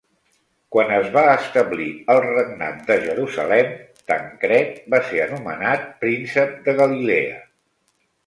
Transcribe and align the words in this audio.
Quan 0.75 0.91
es 0.93 1.09
va 1.15 1.23
establir 1.33 1.89
el 2.13 2.21
Regnat 2.23 2.79
de 2.87 2.95
Jerusalem, 3.03 3.69
Tancred 4.13 4.81
va 4.95 5.03
ser 5.11 5.21
anomenat 5.27 5.85
Príncep 6.05 6.57
de 6.69 6.75
Galilea. 6.81 7.37